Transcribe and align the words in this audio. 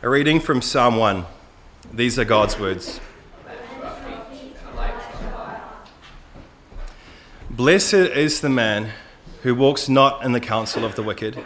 A 0.00 0.08
reading 0.08 0.38
from 0.38 0.62
Psalm 0.62 0.94
1. 0.94 1.26
These 1.92 2.20
are 2.20 2.24
God's 2.24 2.56
words. 2.56 3.00
Blessed 7.50 7.94
is 7.94 8.40
the 8.40 8.48
man 8.48 8.92
who 9.42 9.56
walks 9.56 9.88
not 9.88 10.24
in 10.24 10.30
the 10.30 10.38
counsel 10.38 10.84
of 10.84 10.94
the 10.94 11.02
wicked, 11.02 11.44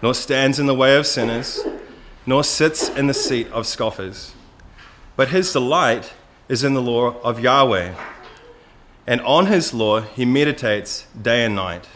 nor 0.00 0.14
stands 0.14 0.60
in 0.60 0.66
the 0.66 0.74
way 0.74 0.96
of 0.96 1.04
sinners, 1.04 1.66
nor 2.24 2.44
sits 2.44 2.88
in 2.90 3.08
the 3.08 3.12
seat 3.12 3.48
of 3.48 3.66
scoffers. 3.66 4.34
But 5.16 5.30
his 5.30 5.52
delight 5.52 6.12
is 6.48 6.62
in 6.62 6.74
the 6.74 6.80
law 6.80 7.20
of 7.22 7.40
Yahweh, 7.40 7.92
and 9.04 9.20
on 9.22 9.46
his 9.46 9.74
law 9.74 10.02
he 10.02 10.24
meditates 10.24 11.08
day 11.20 11.44
and 11.44 11.56
night. 11.56 11.88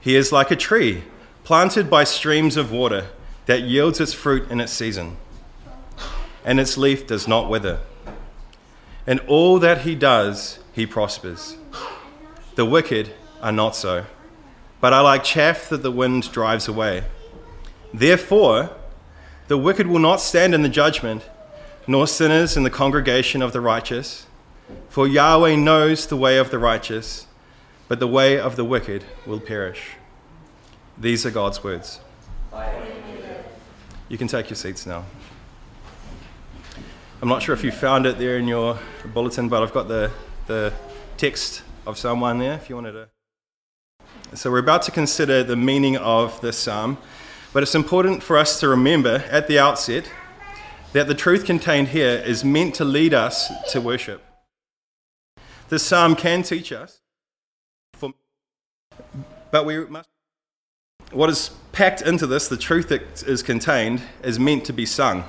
He 0.00 0.16
is 0.16 0.32
like 0.32 0.50
a 0.50 0.56
tree 0.56 1.04
planted 1.44 1.90
by 1.90 2.04
streams 2.04 2.56
of 2.56 2.72
water 2.72 3.08
that 3.46 3.62
yields 3.62 4.00
its 4.00 4.12
fruit 4.12 4.50
in 4.50 4.60
its 4.60 4.72
season, 4.72 5.16
and 6.44 6.60
its 6.60 6.76
leaf 6.76 7.06
does 7.06 7.26
not 7.26 7.48
wither. 7.48 7.80
In 9.06 9.20
all 9.20 9.58
that 9.60 9.82
he 9.82 9.94
does, 9.94 10.58
he 10.72 10.86
prospers. 10.86 11.56
The 12.56 12.64
wicked 12.64 13.14
are 13.40 13.52
not 13.52 13.76
so, 13.76 14.06
but 14.80 14.92
are 14.92 15.04
like 15.04 15.24
chaff 15.24 15.68
that 15.68 15.82
the 15.82 15.92
wind 15.92 16.30
drives 16.32 16.68
away. 16.68 17.04
Therefore, 17.94 18.70
the 19.48 19.56
wicked 19.56 19.86
will 19.86 20.00
not 20.00 20.20
stand 20.20 20.54
in 20.54 20.62
the 20.62 20.68
judgment, 20.68 21.22
nor 21.86 22.06
sinners 22.08 22.56
in 22.56 22.64
the 22.64 22.70
congregation 22.70 23.42
of 23.42 23.52
the 23.52 23.60
righteous. 23.60 24.26
For 24.88 25.06
Yahweh 25.06 25.54
knows 25.54 26.06
the 26.06 26.16
way 26.16 26.36
of 26.38 26.50
the 26.50 26.58
righteous, 26.58 27.26
but 27.86 28.00
the 28.00 28.08
way 28.08 28.38
of 28.38 28.56
the 28.56 28.64
wicked 28.64 29.04
will 29.24 29.38
perish. 29.38 29.92
These 30.98 31.24
are 31.24 31.30
God's 31.30 31.62
words. 31.62 32.00
You 34.08 34.16
can 34.16 34.28
take 34.28 34.48
your 34.48 34.56
seats 34.56 34.86
now. 34.86 35.04
I'm 37.20 37.28
not 37.28 37.42
sure 37.42 37.54
if 37.54 37.64
you 37.64 37.72
found 37.72 38.06
it 38.06 38.18
there 38.18 38.38
in 38.38 38.46
your 38.46 38.78
bulletin, 39.12 39.48
but 39.48 39.64
I've 39.64 39.72
got 39.72 39.88
the, 39.88 40.12
the 40.46 40.72
text 41.16 41.62
of 41.86 41.98
Psalm 41.98 42.20
1 42.20 42.38
there 42.38 42.52
if 42.52 42.68
you 42.68 42.76
wanted 42.76 42.92
to. 42.92 43.08
So, 44.34 44.50
we're 44.50 44.58
about 44.58 44.82
to 44.82 44.92
consider 44.92 45.42
the 45.42 45.56
meaning 45.56 45.96
of 45.96 46.40
this 46.40 46.56
psalm, 46.56 46.98
but 47.52 47.64
it's 47.64 47.74
important 47.74 48.22
for 48.22 48.36
us 48.36 48.60
to 48.60 48.68
remember 48.68 49.24
at 49.28 49.48
the 49.48 49.58
outset 49.58 50.08
that 50.92 51.08
the 51.08 51.14
truth 51.14 51.44
contained 51.44 51.88
here 51.88 52.22
is 52.24 52.44
meant 52.44 52.76
to 52.76 52.84
lead 52.84 53.12
us 53.12 53.50
to 53.72 53.80
worship. 53.80 54.22
This 55.68 55.82
psalm 55.82 56.14
can 56.14 56.44
teach 56.44 56.70
us, 56.70 57.00
for, 57.94 58.12
but 59.50 59.66
we 59.66 59.84
must 59.86 60.08
what 61.12 61.30
is 61.30 61.50
packed 61.76 62.00
into 62.00 62.26
this, 62.26 62.48
the 62.48 62.56
truth 62.56 62.88
that 62.88 63.22
is 63.24 63.42
contained, 63.42 64.00
is 64.22 64.40
meant 64.40 64.64
to 64.64 64.72
be 64.72 64.86
sung. 64.86 65.24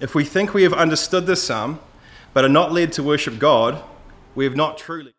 If 0.00 0.14
we 0.14 0.22
think 0.22 0.54
we 0.54 0.62
have 0.62 0.72
understood 0.72 1.26
this 1.26 1.42
psalm, 1.42 1.80
but 2.32 2.44
are 2.44 2.48
not 2.48 2.70
led 2.72 2.92
to 2.92 3.02
worship 3.02 3.40
God, 3.40 3.82
we 4.36 4.44
have 4.44 4.54
not 4.54 4.78
truly. 4.78 5.14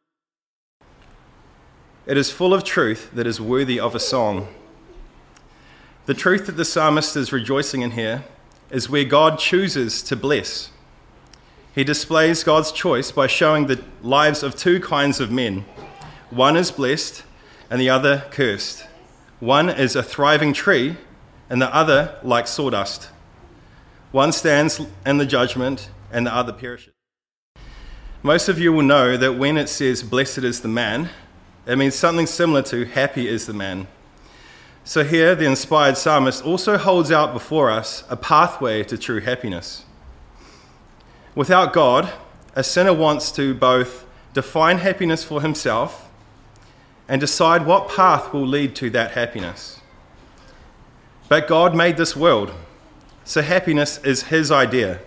It 2.06 2.16
is 2.16 2.32
full 2.32 2.54
of 2.54 2.64
truth 2.64 3.12
that 3.12 3.28
is 3.28 3.42
worthy 3.42 3.82
of 3.82 3.96
a 3.96 4.00
song. 4.00 4.48
The 6.06 6.14
truth 6.14 6.46
that 6.46 6.56
the 6.56 6.64
psalmist 6.64 7.18
is 7.18 7.34
rejoicing 7.34 7.82
in 7.82 7.92
here 7.92 8.24
is 8.72 8.90
where 8.90 9.04
God 9.04 9.40
chooses 9.40 10.02
to 10.04 10.16
bless. 10.16 10.72
He 11.76 11.84
displays 11.84 12.46
God's 12.46 12.72
choice 12.72 13.12
by 13.12 13.28
showing 13.28 13.68
the 13.68 13.84
lives 14.02 14.42
of 14.42 14.56
two 14.56 14.80
kinds 14.80 15.20
of 15.20 15.32
men 15.32 15.66
one 16.30 16.56
is 16.56 16.72
blessed 16.72 17.24
and 17.70 17.82
the 17.82 17.90
other 17.90 18.24
cursed. 18.32 18.88
One 19.40 19.70
is 19.70 19.96
a 19.96 20.02
thriving 20.02 20.54
tree, 20.54 20.98
and 21.50 21.62
the 21.62 21.74
other 21.74 22.18
like 22.24 22.48
sawdust. 22.48 23.10
One 24.12 24.32
stands 24.32 24.82
in 25.06 25.18
the 25.18 25.26
judgment, 25.26 25.90
and 26.12 26.26
the 26.26 26.34
other 26.34 26.54
perishes. 26.54 26.94
Most 28.24 28.50
of 28.50 28.60
you 28.60 28.74
will 28.74 28.84
know 28.84 29.16
that 29.16 29.34
when 29.34 29.58
it 29.58 29.70
says, 29.70 30.02
Blessed 30.02 30.40
is 30.40 30.62
the 30.62 30.68
man, 30.68 31.10
it 31.66 31.78
means 31.78 31.96
something 31.96 32.26
similar 32.26 32.62
to 32.64 32.86
happy 32.86 33.28
is 33.28 33.46
the 33.46 33.54
man. 33.54 33.88
So 34.84 35.04
here, 35.04 35.36
the 35.36 35.46
inspired 35.46 35.98
psalmist 35.98 36.44
also 36.44 36.78
holds 36.78 37.12
out 37.12 37.34
before 37.34 37.70
us 37.70 38.06
a 38.10 38.16
pathway 38.16 38.84
to 38.86 38.98
true 38.98 39.20
happiness. 39.20 39.84
Without 41.36 41.74
God, 41.74 42.12
a 42.56 42.64
sinner 42.64 42.94
wants 42.94 43.32
to 43.34 43.54
both 43.54 44.06
define 44.34 44.78
happiness 44.80 45.24
for 45.24 45.42
himself 45.42 46.07
and 47.08 47.22
decide 47.22 47.66
what 47.66 47.90
path 47.90 48.34
will 48.34 48.46
lead 48.46 48.76
to 48.76 48.90
that 48.92 49.12
happiness. 49.12 49.80
But 51.30 51.48
God 51.48 51.76
made 51.76 51.98
this 51.98 52.16
world, 52.16 52.54
so 53.24 53.42
happiness 53.42 53.98
is 54.04 54.24
His 54.24 54.52
idea. 54.52 55.00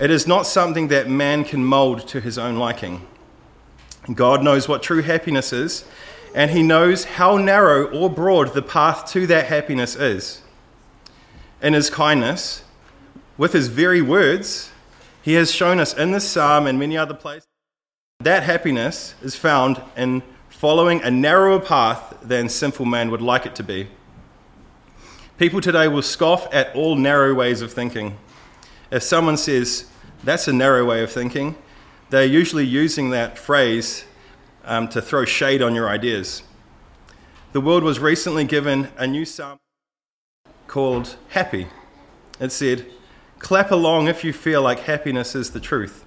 It 0.00 0.10
is 0.10 0.26
not 0.26 0.46
something 0.46 0.88
that 0.88 1.08
man 1.08 1.44
can 1.44 1.64
mold 1.64 2.08
to 2.08 2.20
his 2.20 2.36
own 2.36 2.56
liking. 2.56 3.06
God 4.12 4.42
knows 4.42 4.68
what 4.68 4.82
true 4.82 5.02
happiness 5.02 5.52
is, 5.52 5.84
and 6.34 6.50
He 6.50 6.62
knows 6.62 7.04
how 7.04 7.36
narrow 7.36 7.86
or 7.86 8.10
broad 8.10 8.54
the 8.54 8.62
path 8.62 9.10
to 9.12 9.26
that 9.28 9.46
happiness 9.46 9.94
is. 9.94 10.42
In 11.62 11.74
His 11.74 11.90
kindness, 11.90 12.64
with 13.38 13.52
His 13.52 13.68
very 13.68 14.02
words, 14.02 14.72
He 15.22 15.34
has 15.34 15.52
shown 15.52 15.78
us 15.78 15.94
in 15.94 16.10
this 16.10 16.28
psalm 16.28 16.66
and 16.66 16.78
many 16.78 16.96
other 16.96 17.14
places 17.14 17.48
that 18.20 18.42
happiness 18.42 19.14
is 19.22 19.36
found 19.36 19.80
in 19.96 20.22
following 20.54 21.02
a 21.02 21.10
narrower 21.10 21.58
path 21.58 22.16
than 22.22 22.48
sinful 22.48 22.86
man 22.86 23.10
would 23.10 23.20
like 23.20 23.44
it 23.44 23.56
to 23.56 23.62
be. 23.62 23.88
People 25.36 25.60
today 25.60 25.88
will 25.88 26.00
scoff 26.00 26.46
at 26.54 26.74
all 26.76 26.94
narrow 26.94 27.34
ways 27.34 27.60
of 27.60 27.72
thinking. 27.72 28.16
If 28.90 29.02
someone 29.02 29.36
says, 29.36 29.86
that's 30.22 30.46
a 30.46 30.52
narrow 30.52 30.84
way 30.84 31.02
of 31.02 31.10
thinking, 31.10 31.56
they're 32.10 32.24
usually 32.24 32.64
using 32.64 33.10
that 33.10 33.36
phrase 33.36 34.04
um, 34.64 34.86
to 34.88 35.02
throw 35.02 35.24
shade 35.24 35.60
on 35.60 35.74
your 35.74 35.88
ideas. 35.88 36.44
The 37.52 37.60
world 37.60 37.82
was 37.82 37.98
recently 37.98 38.44
given 38.44 38.88
a 38.96 39.08
new 39.08 39.24
psalm 39.24 39.58
called 40.68 41.16
Happy. 41.30 41.66
It 42.38 42.52
said, 42.52 42.86
Clap 43.40 43.72
along 43.72 44.06
if 44.06 44.22
you 44.22 44.32
feel 44.32 44.62
like 44.62 44.80
happiness 44.80 45.34
is 45.34 45.50
the 45.50 45.60
truth. 45.60 46.04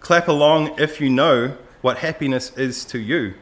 Clap 0.00 0.26
along 0.26 0.80
if 0.80 1.02
you 1.02 1.10
know 1.10 1.58
what 1.82 1.98
happiness 1.98 2.50
is 2.56 2.86
to 2.86 2.98
you. 2.98 3.34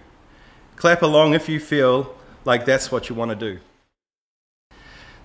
Clap 0.76 1.02
along 1.02 1.34
if 1.34 1.48
you 1.48 1.60
feel 1.60 2.14
like 2.44 2.64
that's 2.64 2.90
what 2.90 3.08
you 3.08 3.14
want 3.14 3.30
to 3.30 3.36
do. 3.36 3.60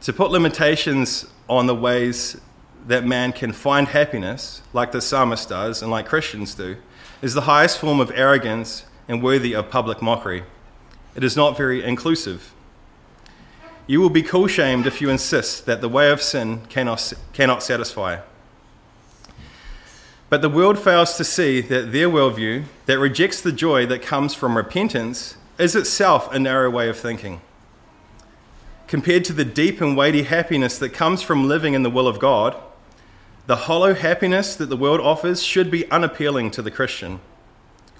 To 0.02 0.14
put 0.14 0.32
limitations 0.32 1.26
on 1.50 1.66
the 1.66 1.76
ways 1.76 2.40
that 2.86 3.06
man 3.06 3.34
can 3.34 3.52
find 3.52 3.88
happiness, 3.88 4.62
like 4.72 4.92
the 4.92 5.02
psalmist 5.02 5.50
does 5.50 5.82
and 5.82 5.92
like 5.92 6.06
Christians 6.06 6.56
do, 6.56 6.78
is 7.22 7.34
the 7.34 7.42
highest 7.42 7.80
form 7.80 8.00
of 8.00 8.12
arrogance 8.12 8.86
and 9.08 9.24
worthy 9.24 9.54
of 9.54 9.70
public 9.70 10.02
mockery. 10.02 10.44
It 11.16 11.24
is 11.24 11.36
not 11.36 11.58
very 11.58 11.84
inclusive. 11.84 12.54
You 13.88 14.02
will 14.02 14.10
be 14.10 14.22
cool 14.22 14.48
shamed 14.48 14.86
if 14.86 15.02
you 15.02 15.10
insist 15.10 15.66
that 15.66 15.82
the 15.82 15.90
way 15.90 16.12
of 16.12 16.22
sin 16.22 16.62
cannot, 16.68 17.14
cannot 17.34 17.64
satisfy. 17.64 18.20
But 20.30 20.42
the 20.42 20.50
world 20.50 20.78
fails 20.78 21.16
to 21.18 21.24
see 21.24 21.62
that 21.62 21.92
their 21.92 22.10
worldview, 22.10 22.66
that 22.86 23.00
rejects 23.00 23.42
the 23.42 23.52
joy 23.52 23.86
that 23.86 24.02
comes 24.02 24.34
from 24.34 24.58
repentance, 24.58 25.38
is 25.58 25.76
itself 25.76 26.32
a 26.34 26.40
narrow 26.40 26.70
way 26.70 26.90
of 26.90 26.98
thinking. 26.98 27.42
Compared 28.88 29.24
to 29.26 29.34
the 29.34 29.46
deep 29.46 29.80
and 29.82 29.96
weighty 29.96 30.24
happiness 30.24 30.78
that 30.80 30.90
comes 30.90 31.22
from 31.22 31.48
living 31.48 31.74
in 31.74 31.84
the 31.84 31.90
will 31.90 32.08
of 32.08 32.20
God, 32.20 32.56
the 33.46 33.56
hollow 33.56 33.94
happiness 33.94 34.56
that 34.58 34.68
the 34.68 34.76
world 34.76 35.00
offers 35.00 35.42
should 35.42 35.72
be 35.72 35.90
unappealing 35.90 36.52
to 36.52 36.62
the 36.62 36.72
Christian. 36.72 37.22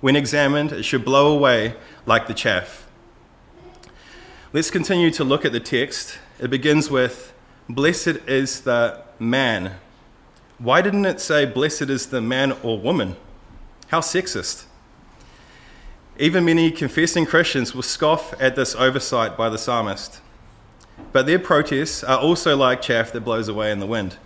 When 0.02 0.16
examined, 0.16 0.74
it 0.74 0.84
should 0.84 1.06
blow 1.06 1.34
away 1.34 1.76
like 2.06 2.28
the 2.28 2.34
chaff. 2.34 2.88
Let's 4.52 4.70
continue 4.70 5.12
to 5.12 5.24
look 5.24 5.46
at 5.46 5.54
the 5.54 5.60
text. 5.60 6.20
It 6.40 6.50
begins 6.50 6.90
with, 6.90 7.34
Blessed 7.70 8.20
is 8.28 8.62
the 8.62 9.04
man. 9.20 9.76
Why 10.60 10.82
didn't 10.82 11.06
it 11.06 11.22
say, 11.22 11.46
Blessed 11.46 11.84
is 11.84 12.08
the 12.08 12.22
man 12.22 12.54
or 12.64 12.80
woman? 12.80 13.16
How 13.88 14.00
sexist. 14.00 14.66
Even 16.20 16.46
many 16.46 16.72
confessing 16.72 17.28
Christians 17.28 17.76
will 17.76 17.84
scoff 17.84 18.34
at 18.42 18.56
this 18.56 18.76
oversight 18.76 19.38
by 19.38 19.50
the 19.50 19.58
psalmist. 19.60 20.20
But 21.12 21.28
their 21.28 21.38
protests 21.38 22.04
are 22.04 22.18
also 22.18 22.58
like 22.58 22.82
chaff 22.82 23.12
that 23.12 23.22
blows 23.22 23.48
away 23.48 23.72
in 23.72 23.80
the 23.80 23.86
wind. 23.86 24.18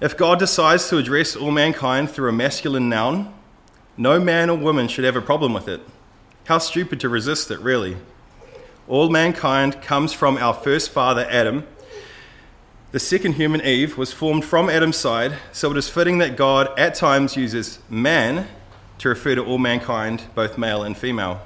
If 0.00 0.16
God 0.16 0.38
decides 0.38 0.88
to 0.88 0.96
address 0.96 1.36
all 1.36 1.50
mankind 1.50 2.10
through 2.10 2.30
a 2.30 2.32
masculine 2.32 2.88
noun, 2.88 3.34
no 3.98 4.18
man 4.18 4.48
or 4.48 4.56
woman 4.56 4.88
should 4.88 5.04
have 5.04 5.16
a 5.16 5.20
problem 5.20 5.52
with 5.52 5.68
it. 5.68 5.82
How 6.44 6.56
stupid 6.56 7.00
to 7.00 7.08
resist 7.10 7.50
it, 7.50 7.60
really. 7.60 7.98
All 8.86 9.10
mankind 9.10 9.82
comes 9.82 10.14
from 10.14 10.38
our 10.38 10.54
first 10.54 10.90
father, 10.90 11.26
Adam. 11.28 11.66
The 12.90 13.00
second 13.00 13.34
human, 13.34 13.60
Eve, 13.60 13.98
was 13.98 14.12
formed 14.12 14.44
from 14.44 14.70
Adam's 14.70 14.96
side, 14.96 15.38
so 15.52 15.70
it 15.70 15.76
is 15.76 15.88
fitting 15.88 16.18
that 16.18 16.36
God 16.36 16.70
at 16.78 16.94
times 16.94 17.36
uses 17.36 17.80
man 17.90 18.48
to 18.98 19.08
refer 19.08 19.34
to 19.34 19.44
all 19.44 19.58
mankind, 19.58 20.22
both 20.34 20.56
male 20.56 20.82
and 20.82 20.96
female. 20.96 21.42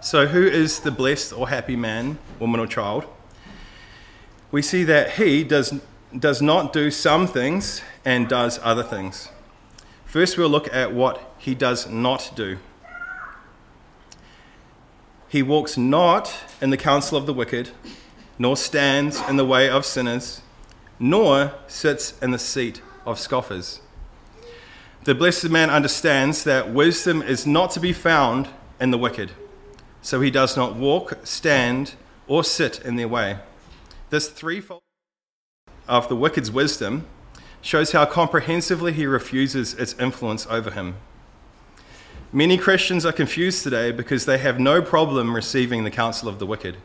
So, 0.00 0.26
who 0.26 0.44
is 0.46 0.80
the 0.80 0.90
blessed 0.90 1.32
or 1.32 1.48
happy 1.48 1.76
man, 1.76 2.18
woman, 2.38 2.60
or 2.60 2.66
child? 2.66 3.06
we 4.50 4.62
see 4.62 4.84
that 4.84 5.12
he 5.12 5.44
does, 5.44 5.80
does 6.18 6.40
not 6.40 6.72
do 6.72 6.90
some 6.90 7.26
things 7.26 7.82
and 8.04 8.28
does 8.28 8.58
other 8.62 8.82
things. 8.82 9.28
First, 10.04 10.38
we'll 10.38 10.48
look 10.48 10.72
at 10.72 10.92
what 10.92 11.34
he 11.38 11.54
does 11.54 11.88
not 11.88 12.32
do. 12.34 12.58
He 15.28 15.42
walks 15.42 15.76
not 15.76 16.34
in 16.60 16.70
the 16.70 16.76
counsel 16.76 17.18
of 17.18 17.26
the 17.26 17.34
wicked, 17.34 17.70
nor 18.38 18.56
stands 18.56 19.20
in 19.28 19.36
the 19.36 19.44
way 19.44 19.68
of 19.68 19.86
sinners, 19.86 20.42
nor 20.98 21.52
sits 21.66 22.18
in 22.20 22.30
the 22.30 22.38
seat 22.38 22.80
of 23.04 23.18
scoffers. 23.18 23.80
The 25.04 25.14
blessed 25.14 25.50
man 25.50 25.70
understands 25.70 26.44
that 26.44 26.72
wisdom 26.72 27.22
is 27.22 27.46
not 27.46 27.70
to 27.72 27.80
be 27.80 27.92
found 27.92 28.48
in 28.80 28.90
the 28.90 28.98
wicked, 28.98 29.30
so 30.02 30.20
he 30.20 30.30
does 30.30 30.56
not 30.56 30.76
walk, 30.76 31.18
stand, 31.24 31.94
or 32.26 32.42
sit 32.42 32.80
in 32.84 32.96
their 32.96 33.08
way. 33.08 33.38
This 34.10 34.28
threefold 34.28 34.82
of 35.88 36.08
the 36.08 36.16
wicked's 36.16 36.50
wisdom 36.50 37.06
shows 37.60 37.92
how 37.92 38.04
comprehensively 38.06 38.92
he 38.92 39.06
refuses 39.06 39.74
its 39.74 39.94
influence 39.98 40.46
over 40.48 40.70
him. 40.70 40.96
Many 42.32 42.58
Christians 42.58 43.06
are 43.06 43.12
confused 43.12 43.62
today 43.62 43.92
because 43.92 44.26
they 44.26 44.38
have 44.38 44.58
no 44.58 44.82
problem 44.82 45.34
receiving 45.34 45.84
the 45.84 45.90
counsel 45.90 46.28
of 46.28 46.38
the 46.38 46.46
wicked. 46.46 46.76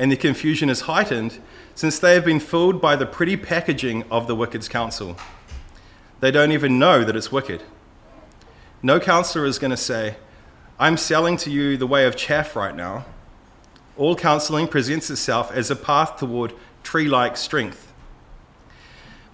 And 0.00 0.10
the 0.10 0.16
confusion 0.16 0.70
is 0.70 0.80
heightened 0.82 1.40
since 1.74 1.98
they 1.98 2.14
have 2.14 2.24
been 2.24 2.40
fooled 2.40 2.80
by 2.80 2.96
the 2.96 3.04
pretty 3.04 3.36
packaging 3.36 4.04
of 4.10 4.26
the 4.26 4.34
wicked's 4.34 4.66
counsel. 4.66 5.18
They 6.20 6.30
don't 6.30 6.52
even 6.52 6.78
know 6.78 7.04
that 7.04 7.14
it's 7.14 7.30
wicked. 7.30 7.62
No 8.82 8.98
counselor 8.98 9.44
is 9.44 9.58
going 9.58 9.72
to 9.72 9.76
say, 9.76 10.16
I'm 10.78 10.96
selling 10.96 11.36
to 11.36 11.50
you 11.50 11.76
the 11.76 11.86
way 11.86 12.06
of 12.06 12.16
chaff 12.16 12.56
right 12.56 12.74
now. 12.74 13.04
All 13.98 14.16
counseling 14.16 14.68
presents 14.68 15.10
itself 15.10 15.52
as 15.52 15.70
a 15.70 15.76
path 15.76 16.18
toward 16.18 16.54
tree 16.82 17.06
like 17.06 17.36
strength. 17.36 17.92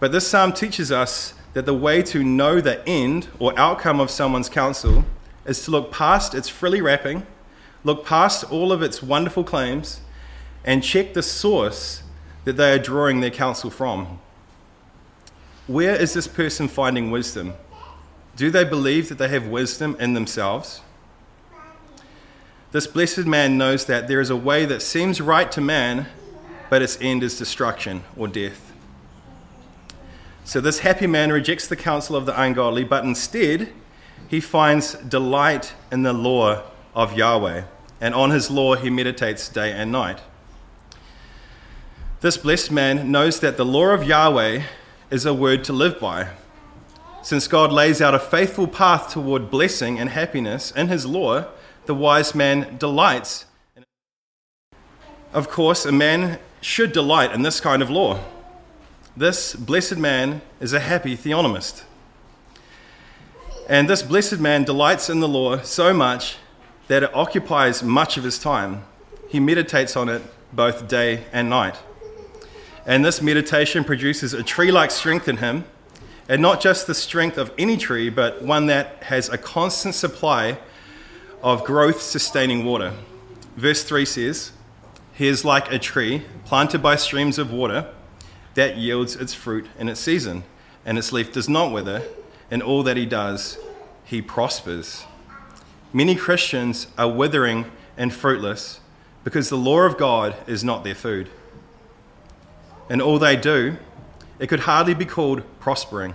But 0.00 0.10
this 0.10 0.26
psalm 0.26 0.52
teaches 0.52 0.90
us 0.90 1.34
that 1.52 1.64
the 1.64 1.74
way 1.74 2.02
to 2.02 2.24
know 2.24 2.60
the 2.60 2.84
end 2.88 3.28
or 3.38 3.56
outcome 3.56 4.00
of 4.00 4.10
someone's 4.10 4.48
counsel 4.48 5.04
is 5.44 5.64
to 5.64 5.70
look 5.70 5.92
past 5.92 6.34
its 6.34 6.48
frilly 6.48 6.80
wrapping, 6.80 7.24
look 7.84 8.04
past 8.04 8.42
all 8.50 8.72
of 8.72 8.82
its 8.82 9.00
wonderful 9.00 9.44
claims, 9.44 10.00
and 10.66 10.82
check 10.82 11.14
the 11.14 11.22
source 11.22 12.02
that 12.44 12.56
they 12.56 12.72
are 12.72 12.78
drawing 12.78 13.20
their 13.20 13.30
counsel 13.30 13.70
from. 13.70 14.18
Where 15.66 15.94
is 15.94 16.12
this 16.12 16.28
person 16.28 16.68
finding 16.68 17.10
wisdom? 17.10 17.54
Do 18.36 18.50
they 18.50 18.64
believe 18.64 19.08
that 19.08 19.18
they 19.18 19.28
have 19.28 19.46
wisdom 19.46 19.96
in 19.98 20.14
themselves? 20.14 20.82
This 22.72 22.86
blessed 22.86 23.24
man 23.24 23.56
knows 23.56 23.86
that 23.86 24.08
there 24.08 24.20
is 24.20 24.28
a 24.28 24.36
way 24.36 24.66
that 24.66 24.82
seems 24.82 25.20
right 25.20 25.50
to 25.52 25.60
man, 25.60 26.06
but 26.69 26.82
its 26.82 26.98
end 27.00 27.22
is 27.22 27.38
destruction 27.38 28.04
or 28.16 28.28
death. 28.28 28.72
So 30.44 30.60
this 30.60 30.80
happy 30.80 31.06
man 31.06 31.32
rejects 31.32 31.66
the 31.66 31.76
counsel 31.76 32.14
of 32.14 32.26
the 32.26 32.40
ungodly, 32.40 32.84
but 32.84 33.04
instead 33.04 33.72
he 34.28 34.40
finds 34.40 34.94
delight 34.94 35.74
in 35.90 36.02
the 36.02 36.12
law 36.12 36.62
of 36.94 37.16
Yahweh, 37.16 37.64
and 38.00 38.14
on 38.14 38.30
his 38.30 38.50
law 38.50 38.74
he 38.74 38.90
meditates 38.90 39.48
day 39.48 39.72
and 39.72 39.90
night. 39.90 40.20
This 42.26 42.37
blessed 42.37 42.73
man 42.73 43.12
knows 43.12 43.38
that 43.38 43.56
the 43.56 43.64
law 43.64 43.90
of 43.90 44.02
Yahweh 44.02 44.64
is 45.12 45.25
a 45.25 45.32
word 45.32 45.62
to 45.62 45.73
live 45.73 46.00
by. 46.00 46.31
Since 47.23 47.46
God 47.46 47.70
lays 47.70 48.02
out 48.02 48.17
a 48.17 48.19
faithful 48.19 48.67
path 48.67 49.12
toward 49.12 49.49
blessing 49.49 50.00
and 50.00 50.11
happiness 50.11 50.73
in 50.73 50.88
his 50.88 51.06
law, 51.06 51.44
the 51.84 51.94
wise 51.94 52.34
man 52.34 52.78
delights. 52.78 53.44
Of 55.32 55.49
course, 55.49 55.87
a 55.87 55.93
man 55.93 56.40
should 56.61 56.90
delight 56.90 57.31
in 57.31 57.43
this 57.43 57.61
kind 57.61 57.81
of 57.81 57.90
law. 57.90 58.19
This 59.17 59.55
blessed 59.55 59.99
man 59.99 60.43
is 60.58 60.72
a 60.72 60.81
happy 60.81 61.17
theonomist. 61.17 61.84
And 63.69 63.88
this 63.88 64.02
blessed 64.02 64.40
man 64.40 64.64
delights 64.64 65.08
in 65.08 65.20
the 65.20 65.29
law 65.29 65.58
so 65.61 65.94
much 65.94 66.38
that 66.88 67.05
it 67.05 67.14
occupies 67.14 67.84
much 67.84 68.17
of 68.17 68.25
his 68.25 68.40
time. 68.40 68.82
He 69.29 69.38
meditates 69.38 69.94
on 69.94 70.08
it 70.08 70.22
both 70.52 70.88
day 70.88 71.26
and 71.32 71.49
night. 71.49 71.76
And 72.86 73.04
this 73.04 73.20
meditation 73.20 73.82
produces 73.82 74.32
a 74.32 74.44
tree 74.44 74.70
like 74.70 74.92
strength 74.92 75.26
in 75.26 75.38
him, 75.38 75.64
and 76.28 76.40
not 76.40 76.60
just 76.60 76.86
the 76.86 76.94
strength 76.94 77.36
of 77.36 77.52
any 77.58 77.76
tree, 77.76 78.08
but 78.08 78.42
one 78.42 78.66
that 78.66 79.02
has 79.04 79.28
a 79.28 79.36
constant 79.36 79.94
supply 79.94 80.58
of 81.42 81.64
growth 81.64 82.00
sustaining 82.00 82.64
water. 82.64 82.92
Verse 83.56 83.82
3 83.82 84.04
says, 84.04 84.52
He 85.12 85.26
is 85.26 85.44
like 85.44 85.70
a 85.72 85.78
tree 85.78 86.22
planted 86.44 86.80
by 86.80 86.96
streams 86.96 87.38
of 87.38 87.52
water 87.52 87.92
that 88.54 88.76
yields 88.76 89.16
its 89.16 89.34
fruit 89.34 89.66
in 89.78 89.88
its 89.88 90.00
season, 90.00 90.44
and 90.84 90.96
its 90.96 91.12
leaf 91.12 91.32
does 91.32 91.48
not 91.48 91.72
wither. 91.72 92.02
In 92.50 92.62
all 92.62 92.84
that 92.84 92.96
he 92.96 93.06
does, 93.06 93.58
he 94.04 94.22
prospers. 94.22 95.04
Many 95.92 96.14
Christians 96.14 96.86
are 96.96 97.10
withering 97.10 97.70
and 97.96 98.14
fruitless 98.14 98.80
because 99.24 99.48
the 99.48 99.56
law 99.56 99.80
of 99.80 99.98
God 99.98 100.36
is 100.46 100.62
not 100.62 100.84
their 100.84 100.94
food. 100.94 101.28
And 102.88 103.02
all 103.02 103.18
they 103.18 103.36
do, 103.36 103.76
it 104.38 104.48
could 104.48 104.60
hardly 104.60 104.94
be 104.94 105.04
called 105.04 105.42
prospering. 105.60 106.14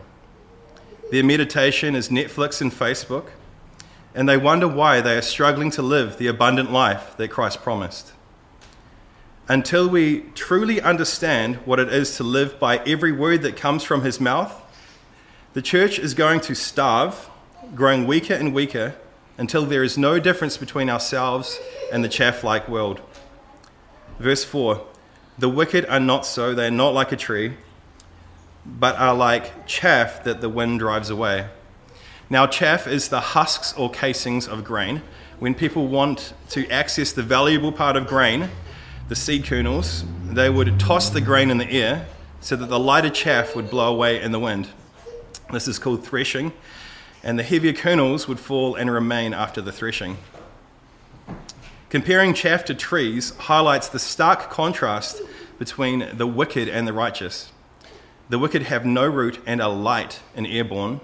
Their 1.12 1.24
meditation 1.24 1.96
is 1.96 2.10
Netflix 2.10 2.62
and 2.62 2.72
Facebook, 2.72 3.28
and 4.16 4.28
they 4.30 4.38
wonder 4.38 4.68
why 4.68 5.02
they 5.02 5.18
are 5.18 5.22
struggling 5.22 5.72
to 5.72 5.82
live 5.82 6.18
the 6.18 6.28
abundant 6.28 6.72
life 6.72 7.16
that 7.18 7.30
Christ 7.30 7.62
promised 7.62 8.14
until 9.52 9.90
we 9.90 10.22
truly 10.34 10.80
understand 10.80 11.58
what 11.66 11.78
it 11.78 11.92
is 11.92 12.16
to 12.16 12.24
live 12.24 12.58
by 12.58 12.78
every 12.88 13.12
word 13.12 13.42
that 13.42 13.58
comes 13.58 13.84
from 13.84 14.02
his 14.02 14.18
mouth, 14.18 14.62
the 15.52 15.62
church 15.62 16.00
is 16.00 16.14
going 16.14 16.40
to 16.40 16.56
starve, 16.56 17.30
growing 17.76 18.08
weaker 18.08 18.34
and 18.34 18.54
weaker 18.54 18.96
until 19.38 19.66
there 19.66 19.84
is 19.84 19.98
no 19.98 20.20
difference 20.20 20.56
between 20.56 20.90
ourselves 20.90 21.60
and 21.92 22.02
the 22.02 22.08
chaff 22.08 22.46
like 22.46 22.70
world. 22.70 23.02
Verse 24.20 24.46
4 24.46 24.88
The 25.38 25.50
wicked 25.50 25.86
are 25.86 26.00
not 26.00 26.26
so, 26.26 26.54
they 26.54 26.68
are 26.68 26.72
not 26.72 26.94
like 26.94 27.12
a 27.12 27.18
tree, 27.18 27.54
but 28.66 28.96
are 28.98 29.16
like 29.16 29.66
chaff 29.66 30.24
that 30.24 30.42
the 30.42 30.50
wind 30.50 30.80
drives 30.80 31.10
away. 31.10 31.48
Now, 32.30 32.48
chaff 32.48 32.88
is 32.88 33.10
the 33.10 33.20
husks 33.20 33.74
or 33.74 33.90
casings 33.90 34.48
of 34.48 34.64
grain. 34.64 35.02
When 35.40 35.56
people 35.56 35.88
want 35.88 36.34
to 36.50 36.70
access 36.70 37.12
the 37.12 37.24
valuable 37.24 37.72
part 37.72 37.96
of 37.96 38.08
grain, 38.08 38.50
the 39.10 39.16
seed 39.16 39.46
kernels, 39.46 40.06
they 40.24 40.50
would 40.50 40.80
toss 40.80 41.10
the 41.10 41.20
grain 41.20 41.50
in 41.50 41.58
the 41.58 41.70
air 41.70 42.08
so 42.40 42.56
that 42.56 42.68
the 42.68 42.80
lighter 42.80 43.10
chaff 43.10 43.56
would 43.56 43.70
blow 43.70 43.92
away 43.94 44.22
in 44.22 44.32
the 44.32 44.40
wind. 44.40 44.70
This 45.52 45.68
is 45.68 45.80
called 45.80 46.06
threshing, 46.06 46.54
and 47.22 47.38
the 47.38 47.44
heavier 47.44 47.74
kernels 47.74 48.28
would 48.28 48.40
fall 48.40 48.76
and 48.76 48.90
remain 48.90 49.34
after 49.34 49.62
the 49.62 49.72
threshing. 49.72 50.18
Comparing 51.92 52.34
chaff 52.34 52.64
to 52.64 52.74
trees 52.74 53.36
highlights 53.36 53.90
the 53.90 54.00
stark 54.00 54.50
contrast 54.50 55.22
between 55.60 56.08
the 56.14 56.26
wicked 56.26 56.70
and 56.70 56.88
the 56.88 56.94
righteous. 56.94 57.52
The 58.30 58.40
wicked 58.40 58.64
have 58.64 58.86
no 58.86 59.06
root 59.06 59.42
and 59.46 59.62
are 59.62 59.70
light 59.70 60.22
and 60.34 60.48
airborne. 60.48 61.02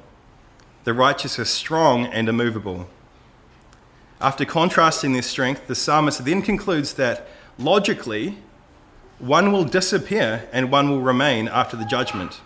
The 0.85 0.93
righteous 0.93 1.37
are 1.39 1.43
strong 1.43 2.05
and 2.05 2.29
immovable. 2.29 2.87
After 4.21 4.45
contrasting 4.45 5.11
their 5.11 5.23
strength, 5.23 5.67
the 5.67 5.75
psalmist 5.75 6.23
then 6.23 6.41
concludes 6.41 6.93
that 6.93 7.27
logically, 7.59 8.37
one 9.19 9.51
will 9.51 9.65
disappear 9.65 10.47
and 10.53 10.71
one 10.71 10.89
will 10.89 11.01
remain 11.01 11.49
after 11.49 11.75
the 11.75 11.83
judgment. 11.83 12.39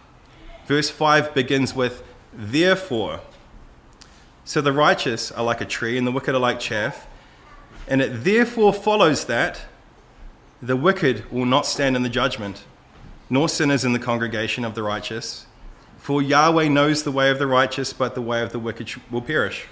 Verse 0.65 0.89
5 0.89 1.35
begins 1.35 1.75
with, 1.75 2.01
Therefore. 2.33 3.19
So 4.45 4.61
the 4.61 4.73
righteous 4.73 5.31
are 5.31 5.43
like 5.43 5.61
a 5.61 5.65
tree 5.65 5.95
and 5.95 6.07
the 6.07 6.11
wicked 6.11 6.33
are 6.33 6.39
like 6.39 6.59
chaff. 6.59 7.05
And 7.87 8.01
it 8.01 8.23
therefore 8.23 8.73
follows 8.73 9.25
that 9.25 9.61
the 10.61 10.75
wicked 10.75 11.29
will 11.31 11.45
not 11.45 11.65
stand 11.65 11.95
in 11.95 12.03
the 12.03 12.09
judgment, 12.09 12.63
nor 13.29 13.49
sinners 13.49 13.83
in 13.83 13.93
the 13.93 13.99
congregation 13.99 14.63
of 14.63 14.75
the 14.75 14.83
righteous. 14.83 15.45
For 15.97 16.21
Yahweh 16.21 16.67
knows 16.67 17.03
the 17.03 17.11
way 17.11 17.29
of 17.29 17.39
the 17.39 17.47
righteous, 17.47 17.93
but 17.93 18.15
the 18.15 18.21
way 18.21 18.41
of 18.41 18.51
the 18.51 18.59
wicked 18.59 18.91
will 19.09 19.21
perish. 19.21 19.67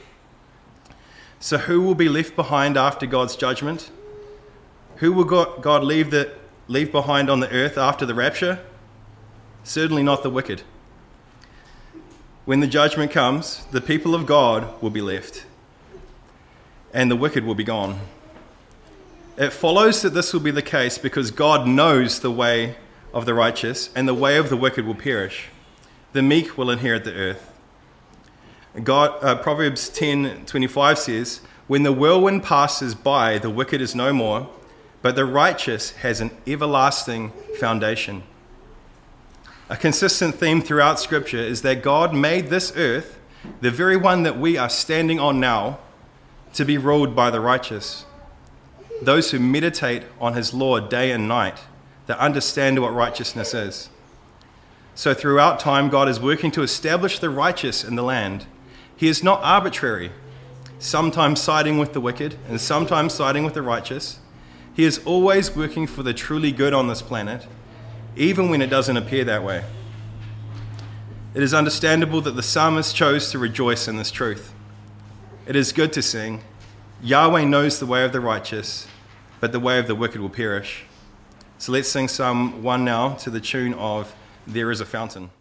So 1.39 1.57
who 1.57 1.81
will 1.81 1.95
be 1.95 2.09
left 2.09 2.35
behind 2.35 2.77
after 2.77 3.05
God's 3.05 3.35
judgment? 3.35 3.91
Who 4.97 5.13
will 5.13 5.23
God 5.23 5.83
leave, 5.83 6.11
the, 6.11 6.33
leave 6.67 6.91
behind 6.91 7.29
on 7.29 7.39
the 7.39 7.51
earth 7.51 7.77
after 7.77 8.05
the 8.05 8.13
rapture? 8.13 8.59
Certainly 9.63 10.03
not 10.03 10.23
the 10.23 10.29
wicked. 10.29 10.63
When 12.45 12.59
the 12.59 12.67
judgment 12.67 13.11
comes, 13.11 13.65
the 13.71 13.81
people 13.81 14.15
of 14.15 14.25
God 14.25 14.81
will 14.81 14.89
be 14.89 15.01
left, 15.01 15.45
and 16.93 17.09
the 17.09 17.15
wicked 17.15 17.43
will 17.43 17.55
be 17.55 17.63
gone. 17.63 17.99
It 19.37 19.53
follows 19.53 20.01
that 20.01 20.13
this 20.13 20.33
will 20.33 20.41
be 20.41 20.51
the 20.51 20.61
case 20.61 20.97
because 20.97 21.31
God 21.31 21.67
knows 21.67 22.19
the 22.19 22.31
way 22.31 22.75
of 23.13 23.25
the 23.25 23.33
righteous, 23.33 23.89
and 23.95 24.07
the 24.07 24.13
way 24.13 24.37
of 24.37 24.49
the 24.49 24.57
wicked 24.57 24.85
will 24.85 24.95
perish. 24.95 25.47
The 26.13 26.21
meek 26.21 26.57
will 26.57 26.69
inherit 26.69 27.05
the 27.05 27.13
earth. 27.13 27.51
God, 28.83 29.23
uh, 29.23 29.35
Proverbs 29.35 29.89
10 29.89 30.45
25 30.45 30.99
says, 30.99 31.41
When 31.67 31.83
the 31.83 31.91
whirlwind 31.91 32.43
passes 32.43 32.93
by, 32.93 33.39
the 33.39 33.49
wicked 33.49 33.81
is 33.81 33.95
no 33.95 34.13
more 34.13 34.47
but 35.01 35.15
the 35.15 35.25
righteous 35.25 35.91
has 35.91 36.19
an 36.21 36.31
everlasting 36.45 37.31
foundation. 37.57 38.23
A 39.69 39.77
consistent 39.77 40.35
theme 40.35 40.61
throughout 40.61 40.99
Scripture 40.99 41.37
is 41.37 41.61
that 41.61 41.83
God 41.83 42.13
made 42.13 42.47
this 42.47 42.73
earth, 42.75 43.19
the 43.61 43.71
very 43.71 43.95
one 43.95 44.23
that 44.23 44.37
we 44.37 44.57
are 44.57 44.69
standing 44.69 45.19
on 45.19 45.39
now, 45.39 45.79
to 46.53 46.65
be 46.65 46.77
ruled 46.77 47.15
by 47.15 47.29
the 47.29 47.39
righteous. 47.39 48.05
Those 49.01 49.31
who 49.31 49.39
meditate 49.39 50.03
on 50.19 50.33
His 50.33 50.53
law 50.53 50.79
day 50.79 51.11
and 51.11 51.27
night, 51.27 51.59
that 52.09 52.17
understand 52.17 52.81
what 52.81 52.93
righteousness 52.93 53.53
is. 53.53 53.89
So, 54.95 55.13
throughout 55.13 55.59
time, 55.59 55.89
God 55.89 56.09
is 56.09 56.19
working 56.19 56.49
to 56.51 56.63
establish 56.63 57.19
the 57.19 57.29
righteous 57.29 57.83
in 57.83 57.95
the 57.95 58.03
land. 58.03 58.47
He 58.97 59.07
is 59.07 59.23
not 59.23 59.41
arbitrary, 59.43 60.11
sometimes 60.79 61.39
siding 61.39 61.77
with 61.77 61.93
the 61.93 62.01
wicked 62.01 62.35
and 62.47 62.59
sometimes 62.59 63.13
siding 63.13 63.45
with 63.45 63.53
the 63.53 63.61
righteous. 63.61 64.19
He 64.73 64.85
is 64.85 64.99
always 65.05 65.55
working 65.55 65.85
for 65.85 66.03
the 66.03 66.13
truly 66.13 66.51
good 66.51 66.73
on 66.73 66.87
this 66.87 67.01
planet, 67.01 67.45
even 68.15 68.49
when 68.49 68.61
it 68.61 68.71
doesn't 68.71 68.97
appear 68.97 69.23
that 69.25 69.43
way. 69.43 69.63
It 71.35 71.43
is 71.43 71.53
understandable 71.53 72.21
that 72.21 72.35
the 72.35 72.43
psalmist 72.43 72.95
chose 72.95 73.29
to 73.31 73.37
rejoice 73.37 73.87
in 73.87 73.97
this 73.97 74.09
truth. 74.09 74.51
It 75.49 75.55
is 75.55 75.71
good 75.71 75.91
to 75.93 76.03
sing, 76.03 76.43
Yahweh 77.01 77.43
knows 77.45 77.79
the 77.79 77.87
way 77.87 78.05
of 78.05 78.11
the 78.11 78.19
righteous, 78.19 78.87
but 79.39 79.51
the 79.51 79.59
way 79.59 79.79
of 79.79 79.87
the 79.87 79.95
wicked 79.95 80.21
will 80.21 80.29
perish. 80.29 80.83
So 81.57 81.71
let's 81.71 81.89
sing 81.89 82.07
Psalm 82.07 82.61
1 82.61 82.85
now 82.85 83.15
to 83.15 83.31
the 83.31 83.39
tune 83.39 83.73
of 83.73 84.13
There 84.45 84.69
is 84.69 84.79
a 84.79 84.85
Fountain. 84.85 85.31